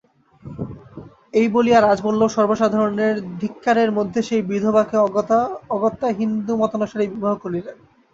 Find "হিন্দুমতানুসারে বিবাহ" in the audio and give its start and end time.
6.19-7.33